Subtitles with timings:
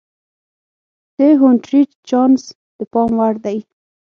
[1.17, 2.41] د هونټریج چانس
[2.77, 3.57] د پام وړ دی.